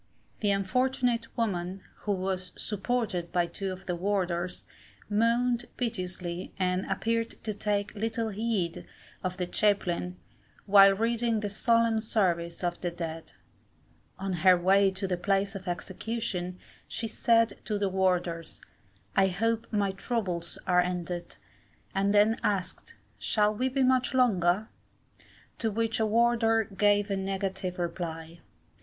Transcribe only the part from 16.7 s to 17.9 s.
she said to the